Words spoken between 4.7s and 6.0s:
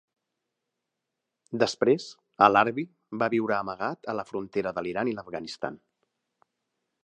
de l'Iran i l'Afganistan.